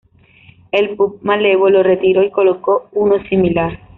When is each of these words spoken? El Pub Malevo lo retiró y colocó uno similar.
El 0.71 0.95
Pub 0.95 1.19
Malevo 1.21 1.69
lo 1.69 1.83
retiró 1.83 2.23
y 2.23 2.31
colocó 2.31 2.89
uno 2.93 3.21
similar. 3.29 3.79